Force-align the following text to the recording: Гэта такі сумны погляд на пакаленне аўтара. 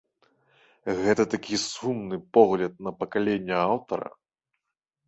Гэта 1.01 1.23
такі 1.35 1.55
сумны 1.67 2.17
погляд 2.39 2.73
на 2.89 2.95
пакаленне 3.05 3.57
аўтара. 3.71 4.09